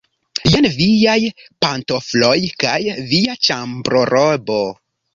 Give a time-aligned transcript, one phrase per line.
[0.53, 1.17] Jen viaj
[1.67, 2.33] pantofloj
[2.65, 2.81] kaj
[3.15, 4.63] via ĉambrorobo.